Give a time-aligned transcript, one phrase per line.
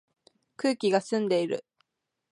[0.57, 1.63] 空気が澄んでいる